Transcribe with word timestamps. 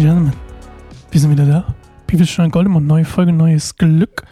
and 0.00 0.06
Gentlemen, 0.06 0.32
wir 1.10 1.20
sind 1.20 1.30
wieder 1.30 1.46
da. 1.46 1.74
Bibelstein 2.06 2.50
Goldemund, 2.50 2.86
neue 2.86 3.04
Folge, 3.04 3.32
neues 3.32 3.76
Glück. 3.76 4.22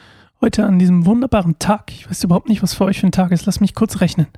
Heute 0.41 0.65
an 0.65 0.79
diesem 0.79 1.05
wunderbaren 1.05 1.59
Tag. 1.59 1.93
Ich 1.93 2.09
weiß 2.09 2.25
überhaupt 2.25 2.49
nicht, 2.49 2.63
was 2.63 2.75
für 2.75 2.85
euch 2.85 3.01
für 3.01 3.07
ein 3.07 3.13
Tag 3.13 3.33
ist. 3.33 3.45
Lass 3.45 3.61
mich 3.61 3.75
kurz 3.75 4.01
rechnen. 4.01 4.29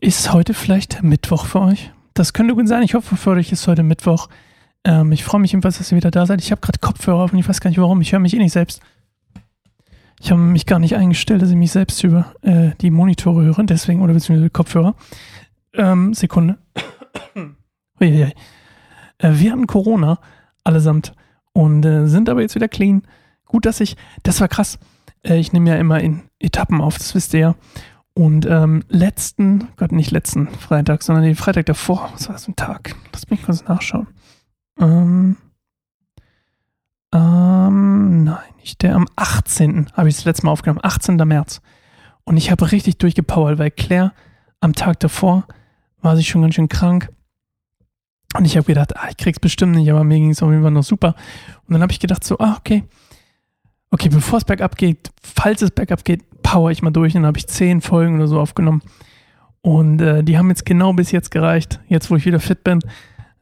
Ist 0.00 0.32
heute 0.32 0.54
vielleicht 0.54 1.02
Mittwoch 1.02 1.44
für 1.46 1.60
euch? 1.60 1.90
Das 2.14 2.32
könnte 2.32 2.54
gut 2.54 2.66
sein. 2.66 2.82
Ich 2.82 2.94
hoffe, 2.94 3.16
für 3.16 3.30
euch 3.30 3.52
ist 3.52 3.66
heute 3.68 3.82
Mittwoch. 3.82 4.28
Ähm, 4.84 5.12
ich 5.12 5.22
freue 5.24 5.40
mich 5.40 5.52
jedenfalls, 5.52 5.78
dass 5.78 5.92
ihr 5.92 5.96
wieder 5.96 6.10
da 6.10 6.24
seid. 6.24 6.40
Ich 6.40 6.50
habe 6.50 6.60
gerade 6.60 6.78
Kopfhörer 6.78 7.24
auf 7.24 7.32
und 7.32 7.38
ich 7.38 7.48
weiß 7.48 7.60
gar 7.60 7.68
nicht 7.68 7.80
warum. 7.80 8.00
Ich 8.00 8.12
höre 8.12 8.20
mich 8.20 8.34
eh 8.34 8.38
nicht 8.38 8.52
selbst. 8.52 8.80
Ich 10.20 10.30
habe 10.30 10.40
mich 10.40 10.66
gar 10.66 10.78
nicht 10.78 10.96
eingestellt, 10.96 11.42
dass 11.42 11.50
ich 11.50 11.56
mich 11.56 11.72
selbst 11.72 12.02
über 12.04 12.32
äh, 12.42 12.70
die 12.80 12.90
Monitore 12.90 13.42
höre. 13.42 13.62
Deswegen, 13.64 14.00
oder 14.00 14.14
beziehungsweise 14.14 14.50
Kopfhörer. 14.50 14.94
Ähm, 15.74 16.14
Sekunde. 16.14 16.58
Uiuiui. 18.00 18.32
Äh, 19.22 19.38
wir 19.38 19.52
hatten 19.52 19.66
Corona 19.66 20.18
allesamt 20.64 21.14
und 21.52 21.84
äh, 21.84 22.06
sind 22.06 22.28
aber 22.28 22.42
jetzt 22.42 22.54
wieder 22.54 22.68
clean. 22.68 23.02
Gut, 23.46 23.64
dass 23.66 23.80
ich, 23.80 23.96
das 24.22 24.40
war 24.40 24.48
krass. 24.48 24.78
Äh, 25.22 25.38
ich 25.38 25.52
nehme 25.52 25.70
ja 25.70 25.76
immer 25.76 26.00
in 26.00 26.22
Etappen 26.38 26.80
auf, 26.80 26.98
das 26.98 27.14
wisst 27.14 27.32
ihr 27.34 27.40
ja. 27.40 27.54
Und 28.14 28.44
ähm, 28.44 28.84
letzten, 28.88 29.68
Gott, 29.76 29.92
nicht 29.92 30.10
letzten 30.10 30.48
Freitag, 30.48 31.02
sondern 31.02 31.24
den 31.24 31.36
Freitag 31.36 31.64
davor, 31.66 32.10
was 32.12 32.28
war 32.28 32.34
das 32.34 32.44
für 32.44 32.50
ein 32.50 32.56
Tag? 32.56 32.94
Lass 33.12 33.30
mich 33.30 33.42
kurz 33.42 33.64
nachschauen. 33.64 34.08
Ähm, 34.78 35.36
ähm, 37.14 38.24
nein, 38.24 38.54
nicht 38.58 38.82
der, 38.82 38.96
am 38.96 39.06
18. 39.16 39.92
habe 39.94 40.10
ich 40.10 40.16
das 40.16 40.26
letzte 40.26 40.44
Mal 40.44 40.52
aufgenommen, 40.52 40.80
18. 40.82 41.16
März. 41.16 41.62
Und 42.24 42.36
ich 42.36 42.50
habe 42.50 42.70
richtig 42.70 42.98
durchgepowert, 42.98 43.58
weil 43.58 43.70
Claire 43.70 44.12
am 44.60 44.74
Tag 44.74 45.00
davor 45.00 45.46
war 46.02 46.16
sie 46.16 46.24
schon 46.24 46.42
ganz 46.42 46.54
schön 46.54 46.68
krank 46.68 47.08
und 48.36 48.44
ich 48.44 48.56
habe 48.56 48.66
gedacht, 48.66 48.96
ah, 48.96 49.08
ich 49.10 49.16
krieg's 49.16 49.40
bestimmt 49.40 49.74
nicht, 49.74 49.90
aber 49.90 50.04
mir 50.04 50.18
ging 50.18 50.30
es 50.30 50.42
auf 50.42 50.50
jeden 50.50 50.62
Fall 50.62 50.70
noch 50.70 50.82
super. 50.82 51.14
Und 51.66 51.74
dann 51.74 51.82
habe 51.82 51.92
ich 51.92 52.00
gedacht 52.00 52.24
so, 52.24 52.38
ah, 52.38 52.56
okay. 52.58 52.84
Okay, 53.90 54.08
bevor 54.08 54.38
es 54.38 54.44
bergab 54.44 54.76
geht, 54.76 55.10
falls 55.22 55.60
es 55.60 55.70
bergab 55.70 56.04
geht, 56.04 56.42
power 56.42 56.70
ich 56.70 56.82
mal 56.82 56.90
durch. 56.90 57.14
Und 57.14 57.22
dann 57.22 57.28
habe 57.28 57.38
ich 57.38 57.46
zehn 57.46 57.82
Folgen 57.82 58.16
oder 58.16 58.26
so 58.26 58.40
aufgenommen. 58.40 58.82
Und 59.60 60.00
äh, 60.00 60.24
die 60.24 60.38
haben 60.38 60.48
jetzt 60.48 60.64
genau 60.64 60.92
bis 60.94 61.12
jetzt 61.12 61.30
gereicht. 61.30 61.80
Jetzt, 61.88 62.10
wo 62.10 62.16
ich 62.16 62.24
wieder 62.24 62.40
fit 62.40 62.64
bin, 62.64 62.80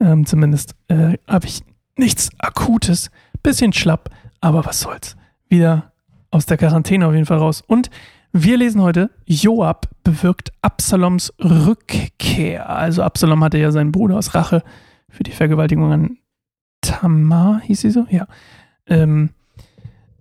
ähm, 0.01 0.27
zumindest, 0.27 0.75
äh, 0.89 1.17
habe 1.29 1.47
ich 1.47 1.63
nichts 1.97 2.31
Akutes. 2.39 3.11
Bisschen 3.43 3.73
schlapp, 3.73 4.11
aber 4.41 4.65
was 4.65 4.81
soll's. 4.81 5.17
Wieder 5.49 5.93
aus 6.31 6.47
der 6.47 6.57
Quarantäne 6.57 7.07
auf 7.07 7.15
jeden 7.15 7.27
Fall 7.27 7.39
raus. 7.39 7.63
Und 7.67 7.91
wir 8.33 8.57
lesen 8.57 8.81
heute, 8.81 9.11
Joab 9.27 9.89
bewirkt 10.05 10.53
Absaloms 10.63 11.33
Rückkehr. 11.41 12.69
Also 12.69 13.03
Absalom 13.03 13.43
hatte 13.43 13.59
ja 13.59 13.73
seinen 13.73 13.93
Bruder 13.93 14.17
aus 14.17 14.35
Rache 14.35 14.63
für 15.09 15.23
die 15.25 15.33
Vergewaltigung 15.33 15.93
an 15.93 16.19
Tamar, 16.81 17.61
hieß 17.63 17.81
sie 17.81 17.91
so? 17.91 18.07
Ja. 18.09 18.27
Ähm, 18.87 19.31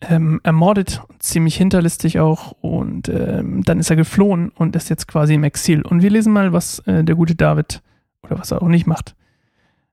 ähm, 0.01 0.39
ermordet, 0.43 1.01
ziemlich 1.19 1.55
hinterlistig 1.55 2.19
auch. 2.19 2.53
Und 2.61 3.09
ähm, 3.09 3.63
dann 3.63 3.79
ist 3.79 3.89
er 3.89 3.95
geflohen 3.95 4.49
und 4.49 4.75
ist 4.75 4.89
jetzt 4.89 5.07
quasi 5.07 5.35
im 5.35 5.43
Exil. 5.43 5.81
Und 5.83 6.01
wir 6.01 6.09
lesen 6.09 6.33
mal, 6.33 6.51
was 6.51 6.79
äh, 6.79 7.03
der 7.03 7.15
gute 7.15 7.35
David, 7.35 7.81
oder 8.23 8.39
was 8.39 8.51
er 8.51 8.61
auch 8.61 8.67
nicht 8.67 8.87
macht. 8.87 9.15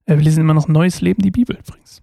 Äh, 0.06 0.16
wir 0.16 0.22
lesen 0.22 0.40
immer 0.40 0.54
noch 0.54 0.68
Neues 0.68 1.00
Leben, 1.00 1.22
die 1.22 1.30
Bibel 1.30 1.56
übrigens 1.56 2.02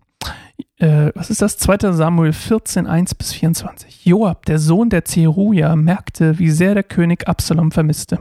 äh, 0.84 1.12
was 1.16 1.30
ist 1.30 1.42
das? 1.42 1.58
2. 1.58 1.94
Samuel 1.94 2.34
14, 2.34 2.88
1 2.88 3.16
bis 3.16 3.32
24. 3.32 4.06
Joab, 4.06 4.46
der 4.46 4.60
Sohn 4.60 4.90
der 4.90 5.06
Zeruja, 5.06 5.78
merkte, 5.78 6.40
wie 6.40 6.50
sehr 6.50 6.74
der 6.74 6.84
König 6.84 7.28
Absalom 7.28 7.72
vermisste. 7.72 8.20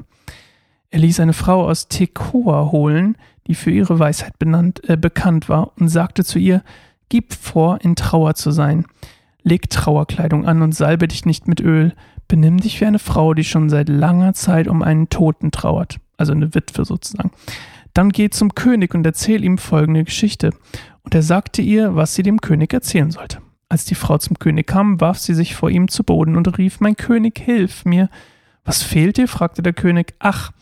Er 0.91 1.01
ließ 1.01 1.19
eine 1.19 1.33
Frau 1.33 1.67
aus 1.67 1.89
Tekoa 1.89 2.71
holen, 2.71 3.17
die 3.49 3.57
für 3.57 3.73
ihre 3.73 3.99
Weisheit 3.99 4.39
benannt, 4.39 4.89
äh, 4.89 4.97
bekannt 4.97 5.49
war, 5.49 5.73
und 5.77 5.89
sagte 5.89 6.25
zu 6.25 6.39
ihr, 6.39 6.63
Gib 7.09 7.35
vor, 7.35 7.81
in 7.83 7.97
Trauer 7.97 8.37
zu 8.37 8.53
sein. 8.53 8.87
Leg 9.43 9.69
Trauerkleidung 9.69 10.47
an 10.47 10.63
und 10.63 10.73
salbe 10.73 11.09
dich 11.09 11.27
nicht 11.27 11.49
mit 11.49 11.61
Öl. 11.61 11.95
Benimm 12.29 12.59
dich 12.59 12.81
wie 12.81 12.87
eine 12.87 13.01
Frau, 13.01 13.35
die 13.35 13.45
schon 13.45 13.71
seit 13.71 13.89
langer 13.89 14.35
Zeit 14.35 14.69
um 14.69 14.83
einen 14.83 15.09
Toten 15.09 15.51
trauert. 15.51 15.99
Also 16.17 16.33
eine 16.33 16.55
Witwe 16.55 16.85
sozusagen. 16.85 17.33
Dann 17.93 18.11
geh 18.11 18.31
zum 18.31 18.55
König 18.55 18.95
und 18.95 19.05
erzähl 19.05 19.45
ihm 19.45 19.59
folgende 19.59 20.05
Geschichte. 20.05 20.51
Und 21.03 21.15
er 21.15 21.23
sagte 21.23 21.63
ihr, 21.63 21.95
was 21.97 22.15
sie 22.15 22.23
dem 22.23 22.41
König 22.41 22.73
erzählen 22.73 23.11
sollte. 23.11 23.39
Als 23.69 23.85
die 23.85 23.95
Frau 23.95 24.19
zum 24.19 24.39
König 24.39 24.67
kam, 24.67 25.01
warf 25.01 25.19
sie 25.19 25.35
sich 25.35 25.55
vor 25.55 25.71
ihm 25.71 25.89
zu 25.89 26.05
Boden 26.05 26.37
und 26.37 26.59
rief, 26.59 26.81
Mein 26.81 26.97
König, 26.97 27.39
hilf 27.39 27.85
mir. 27.85 28.09
Was 28.65 28.83
fehlt 28.83 29.17
dir? 29.17 29.29
fragte 29.29 29.63
der 29.63 29.73
König. 29.73 30.15
Ach, 30.19 30.53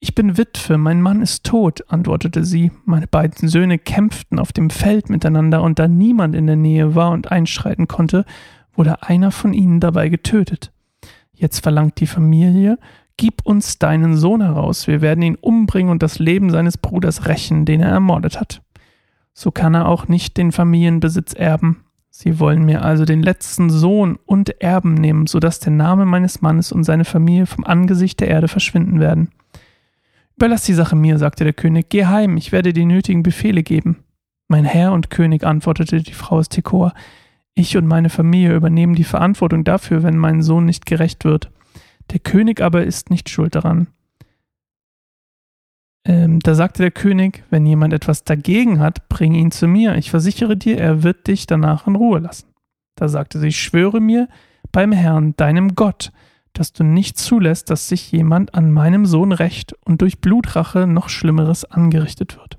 ich 0.00 0.14
bin 0.14 0.36
Witwe, 0.36 0.78
mein 0.78 1.00
Mann 1.00 1.22
ist 1.22 1.44
tot, 1.44 1.84
antwortete 1.88 2.44
sie. 2.44 2.72
Meine 2.84 3.06
beiden 3.06 3.48
Söhne 3.48 3.78
kämpften 3.78 4.38
auf 4.38 4.52
dem 4.52 4.70
Feld 4.70 5.10
miteinander, 5.10 5.62
und 5.62 5.78
da 5.78 5.88
niemand 5.88 6.34
in 6.34 6.46
der 6.46 6.56
Nähe 6.56 6.94
war 6.94 7.10
und 7.10 7.30
einschreiten 7.30 7.86
konnte, 7.86 8.24
wurde 8.74 9.02
einer 9.02 9.30
von 9.30 9.52
ihnen 9.52 9.80
dabei 9.80 10.08
getötet. 10.08 10.72
Jetzt 11.34 11.60
verlangt 11.60 12.00
die 12.00 12.06
Familie, 12.06 12.78
Gib 13.16 13.46
uns 13.46 13.78
deinen 13.78 14.16
Sohn 14.16 14.40
heraus, 14.40 14.88
wir 14.88 15.00
werden 15.00 15.22
ihn 15.22 15.36
umbringen 15.36 15.92
und 15.92 16.02
das 16.02 16.18
Leben 16.18 16.50
seines 16.50 16.76
Bruders 16.76 17.28
rächen, 17.28 17.64
den 17.64 17.80
er 17.80 17.90
ermordet 17.90 18.40
hat 18.40 18.63
so 19.34 19.50
kann 19.50 19.74
er 19.74 19.88
auch 19.88 20.08
nicht 20.08 20.36
den 20.36 20.52
Familienbesitz 20.52 21.34
erben. 21.34 21.84
Sie 22.08 22.38
wollen 22.38 22.64
mir 22.64 22.84
also 22.84 23.04
den 23.04 23.22
letzten 23.22 23.68
Sohn 23.68 24.18
und 24.24 24.62
Erben 24.62 24.94
nehmen, 24.94 25.26
so 25.26 25.40
dass 25.40 25.58
der 25.58 25.72
Name 25.72 26.06
meines 26.06 26.40
Mannes 26.40 26.70
und 26.70 26.84
seine 26.84 27.04
Familie 27.04 27.46
vom 27.46 27.64
Angesicht 27.64 28.20
der 28.20 28.28
Erde 28.28 28.46
verschwinden 28.46 29.00
werden. 29.00 29.30
Überlass 30.36 30.62
die 30.62 30.74
Sache 30.74 30.94
mir, 30.94 31.18
sagte 31.18 31.42
der 31.42 31.52
König, 31.52 31.88
geh 31.88 32.06
heim, 32.06 32.36
ich 32.36 32.52
werde 32.52 32.72
die 32.72 32.84
nötigen 32.84 33.24
Befehle 33.24 33.64
geben. 33.64 34.04
Mein 34.46 34.64
Herr 34.64 34.92
und 34.92 35.10
König, 35.10 35.44
antwortete 35.44 36.02
die 36.02 36.12
Frau 36.12 36.36
aus 36.36 36.48
Tekoa, 36.48 36.94
ich 37.54 37.76
und 37.76 37.86
meine 37.86 38.10
Familie 38.10 38.54
übernehmen 38.54 38.94
die 38.94 39.04
Verantwortung 39.04 39.64
dafür, 39.64 40.02
wenn 40.04 40.16
mein 40.16 40.42
Sohn 40.42 40.64
nicht 40.64 40.86
gerecht 40.86 41.24
wird. 41.24 41.50
Der 42.12 42.20
König 42.20 42.60
aber 42.60 42.84
ist 42.84 43.10
nicht 43.10 43.28
schuld 43.28 43.54
daran. 43.54 43.88
Ähm, 46.06 46.40
da 46.40 46.54
sagte 46.54 46.82
der 46.82 46.90
König, 46.90 47.44
wenn 47.50 47.64
jemand 47.64 47.92
etwas 47.92 48.24
dagegen 48.24 48.78
hat, 48.80 49.08
bring 49.08 49.34
ihn 49.34 49.50
zu 49.50 49.66
mir. 49.66 49.96
Ich 49.96 50.10
versichere 50.10 50.56
dir, 50.56 50.78
er 50.78 51.02
wird 51.02 51.26
dich 51.26 51.46
danach 51.46 51.86
in 51.86 51.96
Ruhe 51.96 52.18
lassen. 52.18 52.48
Da 52.96 53.08
sagte 53.08 53.38
sie, 53.38 53.48
ich 53.48 53.60
schwöre 53.60 54.00
mir 54.00 54.28
beim 54.70 54.92
Herrn, 54.92 55.34
deinem 55.36 55.74
Gott, 55.74 56.12
dass 56.52 56.72
du 56.72 56.84
nicht 56.84 57.18
zulässt, 57.18 57.70
dass 57.70 57.88
sich 57.88 58.12
jemand 58.12 58.54
an 58.54 58.70
meinem 58.70 59.06
Sohn 59.06 59.32
rächt 59.32 59.74
und 59.84 60.02
durch 60.02 60.20
Blutrache 60.20 60.86
noch 60.86 61.08
Schlimmeres 61.08 61.64
angerichtet 61.64 62.36
wird. 62.36 62.58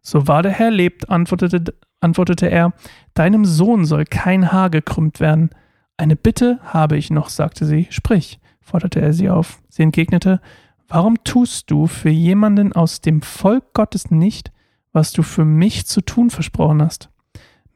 So 0.00 0.28
wahr 0.28 0.42
der 0.42 0.52
Herr 0.52 0.70
lebt, 0.70 1.10
antwortete, 1.10 1.74
antwortete 2.00 2.50
er, 2.50 2.72
deinem 3.14 3.44
Sohn 3.44 3.84
soll 3.84 4.04
kein 4.04 4.52
Haar 4.52 4.70
gekrümmt 4.70 5.20
werden. 5.20 5.50
Eine 5.96 6.16
Bitte 6.16 6.60
habe 6.62 6.96
ich 6.96 7.10
noch, 7.10 7.28
sagte 7.28 7.66
sie, 7.66 7.88
sprich, 7.90 8.38
forderte 8.60 9.00
er 9.00 9.12
sie 9.12 9.30
auf. 9.30 9.60
Sie 9.68 9.82
entgegnete, 9.82 10.40
Warum 10.88 11.22
tust 11.22 11.70
du 11.70 11.86
für 11.86 12.08
jemanden 12.08 12.72
aus 12.72 13.02
dem 13.02 13.20
Volk 13.20 13.74
Gottes 13.74 14.10
nicht, 14.10 14.52
was 14.92 15.12
du 15.12 15.22
für 15.22 15.44
mich 15.44 15.86
zu 15.86 16.00
tun 16.00 16.30
versprochen 16.30 16.80
hast? 16.80 17.10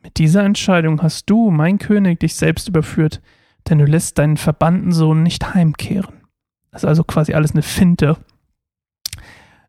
Mit 0.02 0.16
dieser 0.16 0.44
Entscheidung 0.44 1.02
hast 1.02 1.28
du, 1.28 1.50
mein 1.50 1.78
König, 1.78 2.20
dich 2.20 2.34
selbst 2.34 2.68
überführt, 2.68 3.20
denn 3.68 3.78
du 3.78 3.84
lässt 3.84 4.16
deinen 4.16 4.38
verbannten 4.38 4.92
Sohn 4.92 5.22
nicht 5.22 5.54
heimkehren. 5.54 6.22
Das 6.70 6.84
ist 6.84 6.88
also 6.88 7.04
quasi 7.04 7.34
alles 7.34 7.52
eine 7.52 7.60
Finte. 7.60 8.16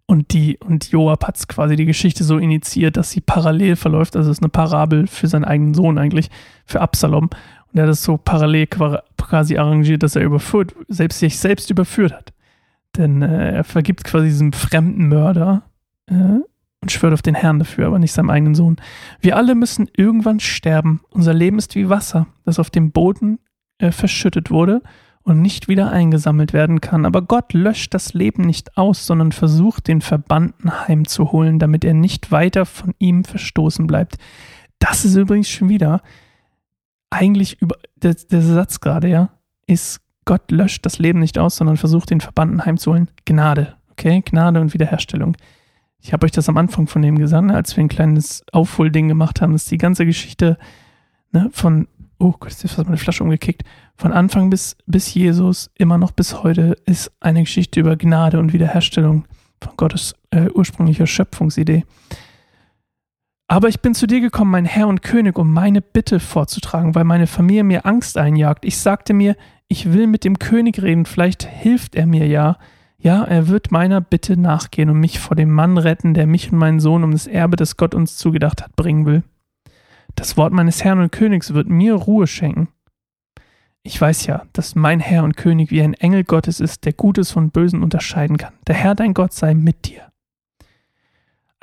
Und 0.05 0.31
die, 0.31 0.57
und 0.59 0.89
Joab 0.89 1.27
hat 1.27 1.45
quasi 1.49 1.75
die 1.75 1.85
Geschichte 1.85 2.23
so 2.23 2.37
initiiert, 2.37 2.95
dass 2.95 3.11
sie 3.11 3.21
parallel 3.21 3.75
verläuft. 3.75 4.15
Also 4.15 4.31
es 4.31 4.37
ist 4.37 4.43
eine 4.43 4.49
Parabel 4.49 5.05
für 5.07 5.27
seinen 5.27 5.45
eigenen 5.45 5.73
Sohn 5.73 5.97
eigentlich, 5.97 6.29
für 6.65 6.79
Absalom. 6.79 7.25
Und 7.25 7.77
er 7.77 7.83
hat 7.83 7.89
es 7.89 8.03
so 8.03 8.17
parallel 8.17 8.67
quasi 8.67 9.57
arrangiert, 9.57 10.01
dass 10.01 10.15
er 10.15 10.23
überführt, 10.23 10.73
selbst 10.87 11.19
sich 11.19 11.37
selbst 11.37 11.69
überführt 11.69 12.13
hat. 12.13 12.33
Denn 12.97 13.21
äh, 13.21 13.55
er 13.55 13.63
vergibt 13.63 14.03
quasi 14.03 14.27
diesem 14.27 14.53
fremden 14.53 15.07
Mörder 15.07 15.63
äh, 16.07 16.13
und 16.13 16.91
schwört 16.91 17.13
auf 17.13 17.21
den 17.21 17.35
Herrn 17.35 17.59
dafür, 17.59 17.87
aber 17.87 17.99
nicht 17.99 18.11
seinem 18.11 18.29
eigenen 18.29 18.55
Sohn. 18.55 18.77
Wir 19.19 19.37
alle 19.37 19.55
müssen 19.55 19.89
irgendwann 19.95 20.39
sterben. 20.39 21.01
Unser 21.09 21.33
Leben 21.33 21.57
ist 21.57 21.75
wie 21.75 21.89
Wasser, 21.89 22.27
das 22.45 22.59
auf 22.59 22.69
dem 22.69 22.91
Boden 22.91 23.39
äh, 23.79 23.91
verschüttet 23.91 24.51
wurde 24.51 24.81
und 25.23 25.41
nicht 25.41 25.67
wieder 25.67 25.91
eingesammelt 25.91 26.53
werden 26.53 26.81
kann. 26.81 27.05
Aber 27.05 27.21
Gott 27.21 27.53
löscht 27.53 27.93
das 27.93 28.13
Leben 28.13 28.43
nicht 28.43 28.77
aus, 28.77 29.05
sondern 29.05 29.31
versucht, 29.31 29.87
den 29.87 30.01
Verbannten 30.01 30.87
heimzuholen, 30.87 31.59
damit 31.59 31.85
er 31.85 31.93
nicht 31.93 32.31
weiter 32.31 32.65
von 32.65 32.93
ihm 32.99 33.23
verstoßen 33.23 33.87
bleibt. 33.87 34.17
Das 34.79 35.05
ist 35.05 35.15
übrigens 35.15 35.49
schon 35.49 35.69
wieder 35.69 36.01
eigentlich 37.09 37.61
über 37.61 37.77
der, 37.95 38.15
der 38.15 38.41
Satz 38.41 38.81
gerade, 38.81 39.07
ja, 39.07 39.29
ist 39.67 40.01
Gott 40.25 40.51
löscht 40.51 40.85
das 40.85 40.99
Leben 40.99 41.19
nicht 41.19 41.37
aus, 41.37 41.55
sondern 41.55 41.77
versucht, 41.77 42.09
den 42.09 42.21
Verbannten 42.21 42.65
heimzuholen. 42.65 43.09
Gnade, 43.25 43.75
okay? 43.91 44.21
Gnade 44.25 44.61
und 44.61 44.73
Wiederherstellung. 44.73 45.35
Ich 45.99 46.11
habe 46.11 46.25
euch 46.25 46.31
das 46.31 46.49
am 46.49 46.57
Anfang 46.57 46.87
von 46.87 47.01
dem 47.01 47.17
gesagt, 47.17 47.45
ne, 47.45 47.55
als 47.55 47.75
wir 47.75 47.83
ein 47.83 47.89
kleines 47.89 48.43
Aufholding 48.51 49.07
gemacht 49.07 49.41
haben, 49.41 49.53
dass 49.53 49.65
die 49.65 49.77
ganze 49.77 50.05
Geschichte 50.05 50.57
ne, 51.31 51.49
von, 51.53 51.87
oh 52.19 52.33
Gott, 52.37 52.51
ist 52.51 52.61
fast 52.61 52.85
meine 52.85 52.97
Flasche 52.97 53.23
umgekickt, 53.23 53.63
von 53.95 54.11
Anfang 54.11 54.49
bis, 54.49 54.75
bis 54.85 55.13
Jesus, 55.13 55.71
immer 55.75 55.97
noch 55.97 56.11
bis 56.11 56.43
heute, 56.43 56.77
ist 56.85 57.11
eine 57.21 57.41
Geschichte 57.43 57.79
über 57.79 57.95
Gnade 57.95 58.39
und 58.39 58.51
Wiederherstellung 58.51 59.25
von 59.61 59.73
Gottes 59.77 60.13
äh, 60.31 60.49
ursprünlicher 60.49 61.07
Schöpfungsidee. 61.07 61.85
Aber 63.53 63.69
ich 63.69 63.81
bin 63.81 63.93
zu 63.93 64.07
dir 64.07 64.19
gekommen, 64.19 64.49
mein 64.49 64.65
Herr 64.65 64.87
und 64.87 65.03
König, 65.03 65.37
um 65.37 65.53
meine 65.53 65.83
Bitte 65.83 66.19
vorzutragen, 66.19 66.95
weil 66.95 67.03
meine 67.03 67.27
Familie 67.27 67.63
mir 67.63 67.85
Angst 67.85 68.17
einjagt. 68.17 68.65
Ich 68.65 68.79
sagte 68.79 69.13
mir, 69.13 69.35
ich 69.67 69.93
will 69.93 70.07
mit 70.07 70.23
dem 70.23 70.39
König 70.39 70.81
reden, 70.81 71.05
vielleicht 71.05 71.43
hilft 71.43 71.93
er 71.93 72.07
mir 72.07 72.25
ja. 72.25 72.57
Ja, 72.97 73.23
er 73.23 73.49
wird 73.49 73.69
meiner 73.69 74.01
Bitte 74.01 74.37
nachgehen 74.37 74.89
und 74.89 74.99
mich 74.99 75.19
vor 75.19 75.35
dem 75.35 75.51
Mann 75.51 75.77
retten, 75.77 76.15
der 76.15 76.25
mich 76.25 76.51
und 76.51 76.57
meinen 76.57 76.79
Sohn 76.79 77.03
um 77.03 77.11
das 77.11 77.27
Erbe, 77.27 77.55
das 77.55 77.77
Gott 77.77 77.93
uns 77.93 78.17
zugedacht 78.17 78.63
hat, 78.63 78.75
bringen 78.75 79.05
will. 79.05 79.21
Das 80.15 80.35
Wort 80.35 80.51
meines 80.51 80.83
Herrn 80.83 81.01
und 81.01 81.11
Königs 81.11 81.53
wird 81.53 81.69
mir 81.69 81.93
Ruhe 81.93 82.25
schenken. 82.25 82.69
Ich 83.83 84.01
weiß 84.01 84.25
ja, 84.25 84.47
dass 84.53 84.73
mein 84.73 84.99
Herr 84.99 85.23
und 85.23 85.37
König 85.37 85.69
wie 85.69 85.83
ein 85.83 85.93
Engel 85.93 86.23
Gottes 86.23 86.59
ist, 86.59 86.85
der 86.85 86.93
Gutes 86.93 87.29
von 87.29 87.51
Bösen 87.51 87.83
unterscheiden 87.83 88.37
kann. 88.37 88.55
Der 88.65 88.73
Herr 88.73 88.95
dein 88.95 89.13
Gott 89.13 89.33
sei 89.33 89.53
mit 89.53 89.85
dir. 89.85 90.12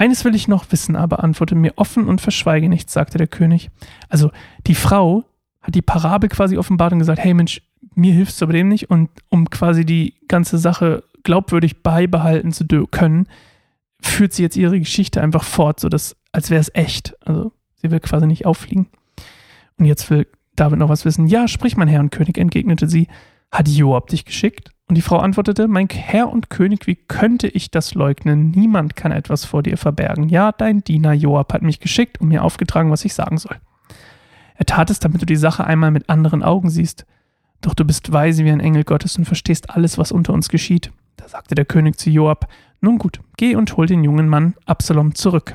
Eines 0.00 0.24
will 0.24 0.34
ich 0.34 0.48
noch 0.48 0.64
wissen, 0.72 0.96
aber 0.96 1.22
antworte 1.22 1.54
mir 1.54 1.74
offen 1.76 2.08
und 2.08 2.22
verschweige 2.22 2.70
nichts, 2.70 2.94
sagte 2.94 3.18
der 3.18 3.26
König. 3.26 3.70
Also 4.08 4.30
die 4.66 4.74
Frau 4.74 5.24
hat 5.60 5.74
die 5.74 5.82
Parabel 5.82 6.30
quasi 6.30 6.56
offenbart 6.56 6.94
und 6.94 7.00
gesagt, 7.00 7.22
hey 7.22 7.34
Mensch, 7.34 7.60
mir 7.94 8.14
hilfst 8.14 8.40
du 8.40 8.46
aber 8.46 8.54
dem 8.54 8.68
nicht. 8.68 8.88
Und 8.88 9.10
um 9.28 9.50
quasi 9.50 9.84
die 9.84 10.14
ganze 10.26 10.56
Sache 10.56 11.04
glaubwürdig 11.22 11.82
beibehalten 11.82 12.50
zu 12.50 12.64
können, 12.86 13.26
führt 14.00 14.32
sie 14.32 14.42
jetzt 14.42 14.56
ihre 14.56 14.78
Geschichte 14.78 15.20
einfach 15.20 15.44
fort, 15.44 15.80
so 15.80 15.90
dass, 15.90 16.16
als 16.32 16.48
wäre 16.48 16.62
es 16.62 16.74
echt. 16.74 17.14
Also 17.26 17.52
sie 17.74 17.90
will 17.90 18.00
quasi 18.00 18.26
nicht 18.26 18.46
auffliegen. 18.46 18.86
Und 19.76 19.84
jetzt 19.84 20.08
will 20.08 20.26
David 20.56 20.78
noch 20.78 20.88
was 20.88 21.04
wissen. 21.04 21.26
Ja, 21.26 21.46
sprich, 21.46 21.76
mein 21.76 21.88
Herr 21.88 22.00
und 22.00 22.10
König, 22.10 22.38
entgegnete 22.38 22.88
sie. 22.88 23.06
Hat 23.50 23.68
Joab 23.68 24.08
dich 24.08 24.24
geschickt? 24.24 24.70
Und 24.88 24.96
die 24.96 25.02
Frau 25.02 25.18
antwortete, 25.18 25.68
mein 25.68 25.88
Herr 25.88 26.28
und 26.30 26.50
König, 26.50 26.88
wie 26.88 26.96
könnte 26.96 27.46
ich 27.46 27.70
das 27.70 27.94
leugnen? 27.94 28.50
Niemand 28.50 28.96
kann 28.96 29.12
etwas 29.12 29.44
vor 29.44 29.62
dir 29.62 29.76
verbergen. 29.76 30.28
Ja, 30.28 30.50
dein 30.50 30.82
Diener 30.82 31.12
Joab 31.12 31.52
hat 31.52 31.62
mich 31.62 31.78
geschickt 31.78 32.20
und 32.20 32.28
mir 32.28 32.42
aufgetragen, 32.42 32.90
was 32.90 33.04
ich 33.04 33.14
sagen 33.14 33.38
soll. 33.38 33.56
Er 34.56 34.66
tat 34.66 34.90
es, 34.90 34.98
damit 34.98 35.22
du 35.22 35.26
die 35.26 35.36
Sache 35.36 35.64
einmal 35.64 35.92
mit 35.92 36.10
anderen 36.10 36.42
Augen 36.42 36.70
siehst. 36.70 37.06
Doch 37.60 37.74
du 37.74 37.84
bist 37.84 38.12
weise 38.12 38.44
wie 38.44 38.50
ein 38.50 38.60
Engel 38.60 38.84
Gottes 38.84 39.16
und 39.16 39.26
verstehst 39.26 39.70
alles, 39.70 39.96
was 39.96 40.12
unter 40.12 40.32
uns 40.32 40.48
geschieht. 40.48 40.90
Da 41.16 41.28
sagte 41.28 41.54
der 41.54 41.64
König 41.66 41.98
zu 41.98 42.10
Joab, 42.10 42.48
nun 42.80 42.98
gut, 42.98 43.20
geh 43.36 43.54
und 43.54 43.76
hol 43.76 43.86
den 43.86 44.02
jungen 44.02 44.28
Mann 44.28 44.54
Absalom 44.66 45.14
zurück. 45.14 45.54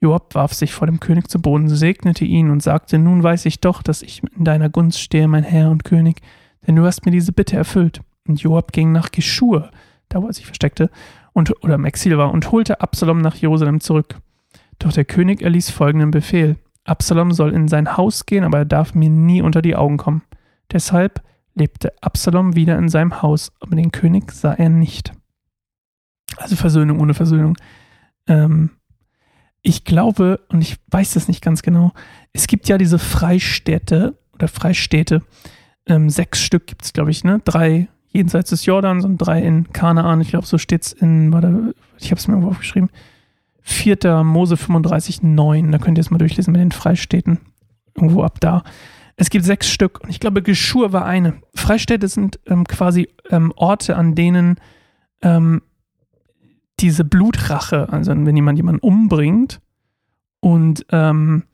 Joab 0.00 0.34
warf 0.34 0.54
sich 0.54 0.72
vor 0.72 0.86
dem 0.86 0.98
König 0.98 1.28
zu 1.28 1.42
Boden, 1.42 1.68
segnete 1.68 2.24
ihn 2.24 2.50
und 2.50 2.62
sagte, 2.62 2.98
nun 2.98 3.22
weiß 3.22 3.44
ich 3.46 3.60
doch, 3.60 3.82
dass 3.82 4.00
ich 4.00 4.22
in 4.36 4.44
deiner 4.44 4.70
Gunst 4.70 5.00
stehe, 5.00 5.28
mein 5.28 5.44
Herr 5.44 5.70
und 5.70 5.84
König, 5.84 6.22
denn 6.66 6.76
du 6.76 6.84
hast 6.84 7.04
mir 7.04 7.12
diese 7.12 7.32
Bitte 7.32 7.56
erfüllt. 7.56 8.00
Und 8.26 8.40
Joab 8.40 8.72
ging 8.72 8.92
nach 8.92 9.10
Geschur, 9.10 9.70
da 10.08 10.22
wo 10.22 10.26
er 10.26 10.32
sich 10.32 10.46
versteckte, 10.46 10.90
und, 11.32 11.62
oder 11.64 11.74
im 11.74 11.84
Exil 11.84 12.18
war, 12.18 12.32
und 12.32 12.50
holte 12.52 12.80
Absalom 12.80 13.20
nach 13.20 13.36
Jerusalem 13.36 13.80
zurück. 13.80 14.16
Doch 14.78 14.92
der 14.92 15.04
König 15.04 15.42
erließ 15.42 15.70
folgenden 15.70 16.10
Befehl. 16.10 16.56
Absalom 16.84 17.32
soll 17.32 17.52
in 17.52 17.68
sein 17.68 17.96
Haus 17.96 18.26
gehen, 18.26 18.44
aber 18.44 18.58
er 18.58 18.64
darf 18.64 18.94
mir 18.94 19.10
nie 19.10 19.42
unter 19.42 19.62
die 19.62 19.76
Augen 19.76 19.96
kommen. 19.96 20.22
Deshalb 20.72 21.22
lebte 21.54 21.92
Absalom 22.00 22.56
wieder 22.56 22.78
in 22.78 22.88
seinem 22.88 23.22
Haus, 23.22 23.52
aber 23.60 23.76
den 23.76 23.92
König 23.92 24.32
sah 24.32 24.54
er 24.54 24.68
nicht. 24.68 25.12
Also 26.36 26.56
Versöhnung 26.56 27.00
ohne 27.00 27.14
Versöhnung. 27.14 27.56
Ähm, 28.26 28.70
ich 29.62 29.84
glaube, 29.84 30.40
und 30.48 30.62
ich 30.62 30.76
weiß 30.90 31.14
das 31.14 31.28
nicht 31.28 31.42
ganz 31.42 31.62
genau, 31.62 31.92
es 32.32 32.46
gibt 32.46 32.68
ja 32.68 32.78
diese 32.78 32.98
Freistädte 32.98 34.18
oder 34.32 34.48
Freistädte, 34.48 35.22
ähm, 35.90 36.08
sechs 36.08 36.40
Stück 36.40 36.66
gibt 36.66 36.84
es, 36.84 36.92
glaube 36.92 37.10
ich, 37.10 37.24
ne? 37.24 37.40
Drei 37.44 37.88
jenseits 38.08 38.50
des 38.50 38.64
Jordans 38.64 39.04
und 39.04 39.18
drei 39.18 39.42
in 39.42 39.72
Kanaan. 39.72 40.20
Ich 40.20 40.30
glaube, 40.30 40.46
so 40.46 40.58
steht 40.58 40.82
es 40.82 40.92
in, 40.92 41.32
warte, 41.32 41.74
ich 41.98 42.10
habe 42.10 42.18
es 42.18 42.26
mir 42.26 42.34
irgendwo 42.34 42.50
aufgeschrieben. 42.50 42.90
4. 43.62 44.24
Mose 44.24 44.56
35, 44.56 45.22
9. 45.22 45.70
Da 45.70 45.78
könnt 45.78 45.98
ihr 45.98 46.02
es 46.02 46.10
mal 46.10 46.18
durchlesen 46.18 46.52
mit 46.52 46.60
den 46.60 46.72
Freistädten. 46.72 47.38
Irgendwo 47.94 48.22
ab 48.22 48.40
da. 48.40 48.62
Es 49.16 49.30
gibt 49.30 49.44
sechs 49.44 49.68
Stück 49.68 50.00
und 50.02 50.08
ich 50.08 50.18
glaube, 50.18 50.42
Geschur 50.42 50.92
war 50.92 51.04
eine. 51.04 51.34
Freistädte 51.54 52.08
sind 52.08 52.40
ähm, 52.46 52.64
quasi 52.64 53.10
ähm, 53.28 53.52
Orte, 53.54 53.96
an 53.96 54.14
denen 54.14 54.56
ähm, 55.22 55.62
diese 56.80 57.04
Blutrache, 57.04 57.92
also 57.92 58.12
wenn 58.12 58.34
jemand 58.34 58.58
jemanden 58.58 58.80
umbringt 58.80 59.60
und 60.40 60.86
ähm, 60.90 61.44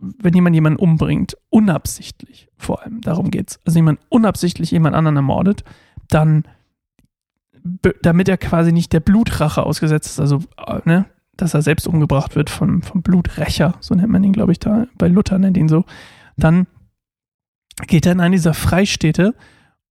wenn 0.00 0.34
jemand 0.34 0.54
jemanden 0.54 0.78
umbringt, 0.78 1.36
unabsichtlich 1.48 2.48
vor 2.56 2.82
allem, 2.82 3.00
darum 3.00 3.30
geht 3.30 3.50
es, 3.50 3.60
also 3.64 3.78
jemand 3.78 4.00
unabsichtlich 4.08 4.70
jemand 4.70 4.94
anderen 4.94 5.16
ermordet, 5.16 5.64
dann, 6.08 6.44
damit 8.02 8.28
er 8.28 8.36
quasi 8.36 8.72
nicht 8.72 8.92
der 8.92 9.00
Blutrache 9.00 9.62
ausgesetzt 9.62 10.10
ist, 10.10 10.20
also, 10.20 10.40
äh, 10.66 10.80
ne, 10.84 11.06
dass 11.36 11.54
er 11.54 11.62
selbst 11.62 11.86
umgebracht 11.86 12.36
wird 12.36 12.50
vom, 12.50 12.82
vom 12.82 13.02
Bluträcher, 13.02 13.74
so 13.80 13.94
nennt 13.94 14.10
man 14.10 14.22
ihn, 14.24 14.32
glaube 14.32 14.52
ich, 14.52 14.58
da, 14.58 14.86
bei 14.98 15.08
Luther 15.08 15.38
nennt 15.38 15.56
ihn 15.56 15.68
so, 15.68 15.84
dann 16.36 16.66
geht 17.86 18.04
er 18.04 18.12
in 18.12 18.20
eine 18.20 18.36
dieser 18.36 18.54
Freistädte 18.54 19.34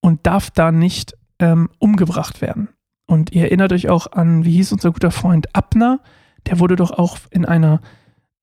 und 0.02 0.28
darf 0.28 0.52
da 0.52 0.72
nicht 0.72 1.18
ähm, 1.40 1.69
umgebracht 1.80 2.42
werden. 2.42 2.69
Und 3.07 3.31
ihr 3.31 3.44
erinnert 3.44 3.74
euch 3.74 3.90
auch 3.90 4.12
an, 4.12 4.45
wie 4.45 4.52
hieß 4.52 4.72
unser 4.72 4.92
guter 4.92 5.10
Freund 5.10 5.56
Abner? 5.56 6.02
Der 6.45 6.60
wurde 6.60 6.75
doch 6.75 6.92
auch 6.92 7.18
in 7.31 7.45
einer, 7.45 7.81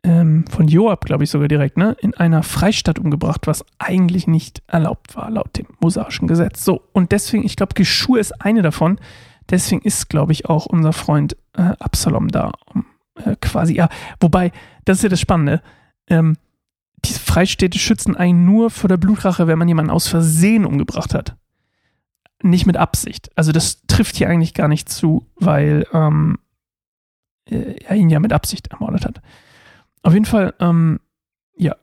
ähm, 0.06 0.44
von 0.49 0.69
Joab, 0.69 1.05
glaube 1.05 1.25
ich 1.25 1.31
sogar 1.31 1.49
direkt, 1.49 1.76
ne, 1.76 1.97
in 2.00 2.14
einer 2.14 2.44
Freistadt 2.44 2.99
umgebracht, 2.99 3.47
was 3.47 3.64
eigentlich 3.79 4.29
nicht 4.29 4.62
erlaubt 4.69 5.17
war, 5.17 5.31
laut 5.31 5.58
dem 5.58 5.67
mosaischen 5.81 6.29
Gesetz. 6.29 6.64
So, 6.64 6.82
und 6.93 7.11
deswegen, 7.11 7.44
ich 7.44 7.56
glaube, 7.56 7.75
Geschur 7.75 8.19
ist 8.19 8.41
eine 8.41 8.62
davon. 8.62 8.99
Deswegen 9.50 9.82
ist, 9.82 10.08
glaube 10.08 10.32
ich, 10.32 10.47
auch 10.47 10.67
unser 10.67 10.93
Freund 10.93 11.37
äh, 11.55 11.73
Absalom 11.81 12.29
da. 12.29 12.53
Äh, 13.17 13.37
quasi, 13.41 13.75
ja, 13.75 13.88
wobei, 14.20 14.53
das 14.85 14.99
ist 14.99 15.03
ja 15.03 15.08
das 15.08 15.20
Spannende. 15.20 15.61
Ähm, 16.09 16.37
diese 17.05 17.20
Freistädte 17.20 17.79
schützen 17.79 18.17
einen 18.17 18.44
nur 18.44 18.70
vor 18.70 18.88
der 18.88 18.97
Blutrache, 18.97 19.47
wenn 19.47 19.59
man 19.59 19.69
jemanden 19.69 19.91
aus 19.91 20.06
Versehen 20.09 20.64
umgebracht 20.64 21.14
hat. 21.14 21.37
Nicht 22.43 22.67
mit 22.67 22.76
Absicht. 22.76 23.31
Also 23.35 23.50
das 23.50 23.82
trifft 23.87 24.17
hier 24.17 24.29
eigentlich 24.29 24.55
gar 24.55 24.69
nicht 24.69 24.88
zu, 24.88 25.26
weil 25.37 25.87
ähm, 25.93 26.38
er 27.49 27.97
ihn 27.97 28.11
ja 28.11 28.20
mit 28.20 28.32
Absicht 28.32 28.69
ermordet 28.69 29.05
hat. 29.05 29.20
Auf 30.06 30.12
jeden 30.12 30.25
Fall, 30.25 30.55
ähm, 30.61 31.00
ja, 31.56 31.75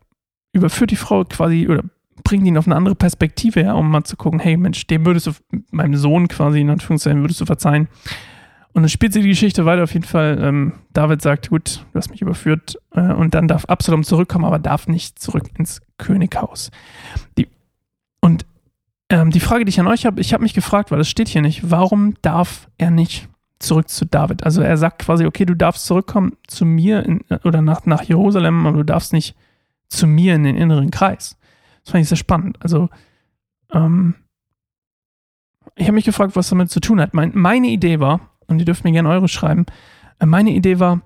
überführt 0.53 0.91
die 0.91 0.95
Frau 0.95 1.25
quasi 1.25 1.67
oder 1.67 1.83
bringt 2.23 2.47
ihn 2.47 2.57
auf 2.57 2.67
eine 2.67 2.77
andere 2.77 2.95
Perspektive 2.95 3.59
her, 3.59 3.75
um 3.75 3.91
mal 3.91 4.05
zu 4.05 4.15
gucken, 4.15 4.39
hey 4.39 4.55
Mensch, 4.55 4.88
dem 4.88 5.05
würdest 5.05 5.27
du, 5.27 5.31
meinem 5.71 5.98
Sohn 5.98 6.29
quasi 6.29 6.62
in 6.62 6.69
Anführungszeichen, 6.69 7.19
würdest 7.19 7.41
du 7.41 7.45
verzeihen. 7.45 7.89
Und 8.71 8.83
dann 8.83 8.89
spielt 8.89 9.12
sie 9.12 9.21
die 9.21 9.27
Geschichte 9.27 9.65
weiter 9.65 9.83
auf 9.83 9.93
jeden 9.93 10.05
Fall. 10.05 10.39
Ähm, 10.41 10.71
David 10.93 11.21
sagt, 11.21 11.50
gut, 11.50 11.86
du 11.91 11.98
hast 11.98 12.12
mich 12.12 12.21
überführt. 12.21 12.77
Äh, 12.91 13.12
und 13.12 13.33
dann 13.33 13.50
darf 13.50 13.65
Absalom 13.65 14.05
zurückkommen, 14.05 14.45
aber 14.45 14.57
darf 14.57 14.88
nicht 14.88 15.19
zurück 15.19 15.50
ins 15.59 15.81
Könighaus. 15.98 16.71
Die, 17.38 17.50
und 18.21 18.45
ähm, 19.09 19.31
die 19.31 19.41
Frage, 19.41 19.65
die 19.65 19.69
ich 19.69 19.81
an 19.81 19.88
euch 19.88 20.05
habe, 20.05 20.21
ich 20.21 20.33
habe 20.33 20.43
mich 20.43 20.53
gefragt, 20.53 20.91
weil 20.91 20.98
das 20.98 21.09
steht 21.09 21.27
hier 21.27 21.41
nicht, 21.41 21.69
warum 21.69 22.13
darf 22.21 22.69
er 22.77 22.89
nicht 22.89 23.27
zurück 23.60 23.89
zu 23.89 24.05
David? 24.05 24.43
Also 24.43 24.62
er 24.62 24.77
sagt 24.77 25.00
quasi, 25.00 25.25
okay, 25.25 25.45
du 25.45 25.55
darfst 25.55 25.86
zurückkommen 25.86 26.33
zu 26.48 26.65
mir 26.65 27.03
in, 27.05 27.22
oder 27.43 27.62
nach, 27.62 27.86
nach 27.86 28.03
Jerusalem, 28.03 28.65
aber 28.65 28.77
du 28.77 28.86
darfst 28.86 29.13
nicht 29.13 29.36
zu 29.88 30.07
mir 30.07 30.36
in 30.36 30.43
den 30.43 30.57
inneren 30.57 30.91
Kreis. 30.91 31.38
Das 31.83 31.91
fand 31.91 32.01
ich 32.03 32.10
sehr 32.10 32.17
spannend. 32.17 32.57
Also, 32.62 32.89
ähm, 33.72 34.15
ich 35.75 35.86
habe 35.86 35.95
mich 35.95 36.05
gefragt, 36.05 36.36
was 36.36 36.50
damit 36.50 36.69
zu 36.69 36.79
tun 36.79 37.01
hat. 37.01 37.13
Mein, 37.13 37.31
meine 37.33 37.67
Idee 37.67 38.00
war, 38.00 38.31
und 38.48 38.60
ihr 38.60 38.65
dürft 38.65 38.83
mir 38.83 38.91
gerne 38.91 39.10
eure 39.10 39.27
schreiben. 39.27 39.65
Äh, 40.19 40.25
meine 40.25 40.51
Idee 40.51 40.79
war, 40.79 41.01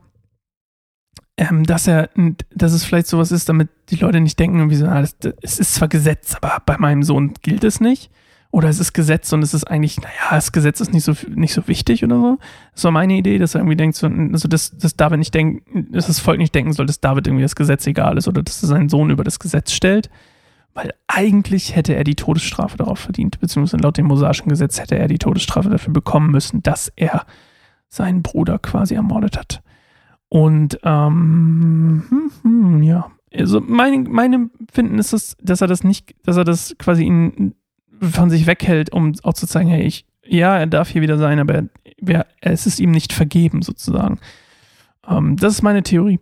ähm, 1.38 1.64
dass 1.64 1.88
er, 1.88 2.10
dass 2.54 2.74
es 2.74 2.84
vielleicht 2.84 3.08
sowas 3.08 3.32
ist, 3.32 3.48
damit 3.48 3.70
die 3.90 3.96
Leute 3.96 4.20
nicht 4.20 4.40
denken, 4.40 4.70
wie 4.70 4.76
so, 4.76 4.88
ah, 4.88 5.02
das, 5.02 5.16
es 5.42 5.60
ist 5.60 5.76
zwar 5.76 5.88
Gesetz, 5.88 6.36
aber 6.36 6.62
bei 6.66 6.78
meinem 6.78 7.04
Sohn 7.04 7.34
gilt 7.42 7.64
es 7.64 7.80
nicht. 7.80 8.12
Oder 8.52 8.70
es 8.70 8.80
ist 8.80 8.94
Gesetz 8.94 9.32
und 9.34 9.44
es 9.44 9.54
ist 9.54 9.66
eigentlich, 9.66 9.98
naja, 10.02 10.32
das 10.32 10.52
Gesetz 10.52 10.80
ist 10.80 10.94
nicht 10.94 11.04
so, 11.04 11.14
nicht 11.30 11.54
so 11.54 11.68
wichtig 11.68 12.04
oder 12.04 12.20
so. 12.20 12.38
Das 12.74 12.84
war 12.86 12.92
meine 12.92 13.14
Idee, 13.16 13.38
dass 13.38 13.56
er 13.56 13.62
irgendwie 13.62 13.76
denkt, 13.76 13.98
so, 13.98 14.08
also 14.08 14.48
dass, 14.48 14.78
dass 14.78 14.96
David 14.96 15.20
nicht 15.20 15.34
denken, 15.34 15.92
dass 15.92 16.08
das 16.08 16.20
Volk 16.20 16.38
nicht 16.38 16.56
denken 16.56 16.72
soll, 16.74 16.86
dass 16.86 17.02
David 17.02 17.28
irgendwie 17.28 17.44
das 17.44 17.56
Gesetz 17.56 17.86
egal 17.88 18.18
ist 18.18 18.28
oder 18.28 18.44
dass 18.44 18.64
er 18.64 18.68
seinen 18.68 18.90
Sohn 18.90 19.10
über 19.10 19.24
das 19.24 19.40
Gesetz 19.40 19.74
stellt. 19.74 20.10
Weil 20.74 20.94
eigentlich 21.08 21.76
hätte 21.76 21.96
er 21.96 22.04
die 22.04 22.16
Todesstrafe 22.16 22.78
darauf 22.78 23.00
verdient, 23.00 23.40
beziehungsweise 23.40 23.82
laut 23.82 23.98
dem 23.98 24.06
mosaischen 24.06 24.48
Gesetz 24.48 24.80
hätte 24.80 24.98
er 24.98 25.08
die 25.08 25.18
Todesstrafe 25.18 25.70
dafür 25.70 25.92
bekommen 25.92 26.32
müssen, 26.32 26.62
dass 26.64 26.92
er 26.96 27.26
seinen 27.90 28.22
Bruder 28.22 28.60
quasi 28.60 28.94
ermordet 28.94 29.38
hat. 29.38 29.62
Und 30.30 30.80
ähm, 30.84 32.04
hm, 32.10 32.32
hm, 32.44 32.84
ja, 32.84 33.12
also 33.36 33.62
mein, 33.62 34.04
mein 34.04 34.52
Finden 34.72 35.00
ist 35.00 35.14
es, 35.14 35.36
dass 35.42 35.62
er 35.62 35.68
das 35.68 35.84
nicht, 35.84 36.16
dass 36.26 36.38
er 36.38 36.44
das 36.44 36.76
quasi 36.78 37.04
ihn 37.04 37.56
von 38.02 38.30
sich 38.30 38.48
weghält, 38.48 38.92
um 38.92 39.14
auch 39.24 39.34
zu 39.34 39.48
zeigen, 39.48 39.70
hey, 39.70 39.84
ich, 39.84 40.06
ja, 40.26 40.58
er 40.58 40.68
darf 40.68 40.90
hier 40.90 41.02
wieder 41.02 41.18
sein, 41.18 41.40
aber 41.40 41.64
er, 42.06 42.26
es 42.42 42.66
ist 42.66 42.80
ihm 42.80 42.92
nicht 42.92 43.14
vergeben, 43.14 43.62
sozusagen. 43.62 44.20
Ähm, 45.08 45.38
das 45.38 45.54
ist 45.54 45.62
meine 45.62 45.84
Theorie. 45.84 46.20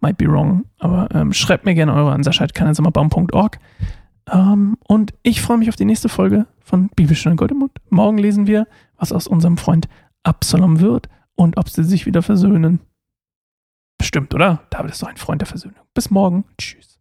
Might 0.00 0.16
be 0.16 0.26
wrong, 0.26 0.64
aber 0.78 1.08
ähm, 1.14 1.32
schreibt 1.32 1.66
mir 1.66 1.74
gerne 1.74 1.92
eure 1.92 2.12
an 2.12 2.22
sascha.kanalsammerbaum.org. 2.22 3.58
Ähm, 4.30 4.76
und 4.86 5.12
ich 5.22 5.42
freue 5.42 5.58
mich 5.58 5.68
auf 5.68 5.76
die 5.76 5.84
nächste 5.84 6.08
Folge 6.08 6.46
von 6.60 6.88
Bibelstunde 6.96 7.36
Gold 7.36 7.50
im 7.50 7.58
Mund. 7.58 7.72
Morgen 7.90 8.18
lesen 8.18 8.46
wir, 8.46 8.66
was 8.96 9.12
aus 9.12 9.26
unserem 9.26 9.56
Freund 9.56 9.88
Absalom 10.22 10.80
wird 10.80 11.08
und 11.34 11.56
ob 11.56 11.68
sie 11.68 11.84
sich 11.84 12.06
wieder 12.06 12.22
versöhnen. 12.22 12.80
Bestimmt, 13.98 14.34
oder? 14.34 14.62
David 14.70 14.92
ist 14.92 15.02
doch 15.02 15.08
ein 15.08 15.16
Freund 15.16 15.42
der 15.42 15.46
Versöhnung. 15.46 15.80
Bis 15.92 16.10
morgen. 16.10 16.44
Tschüss. 16.56 16.99